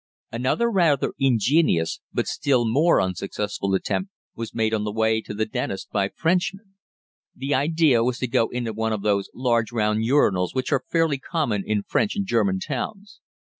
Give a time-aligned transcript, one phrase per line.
[0.31, 5.45] Another rather ingenious but still more unsuccessful attempt was made on the way to the
[5.45, 6.73] dentist by Frenchmen.
[7.35, 11.19] The idea was to go into one of those large round urinals which are fairly
[11.19, 13.19] common in French and German towns.